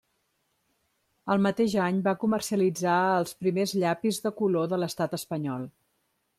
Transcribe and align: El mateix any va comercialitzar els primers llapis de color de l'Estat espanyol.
El 1.33 1.43
mateix 1.47 1.75
any 1.89 1.99
va 2.07 2.15
comercialitzar 2.23 2.97
els 3.19 3.37
primers 3.45 3.77
llapis 3.85 4.21
de 4.27 4.35
color 4.43 4.73
de 4.75 4.81
l'Estat 4.85 5.19
espanyol. 5.23 5.73